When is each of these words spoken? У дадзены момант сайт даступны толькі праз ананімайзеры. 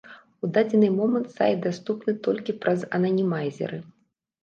У 0.45 0.47
дадзены 0.55 0.89
момант 1.01 1.27
сайт 1.37 1.61
даступны 1.67 2.17
толькі 2.31 2.59
праз 2.67 2.79
ананімайзеры. 3.01 3.77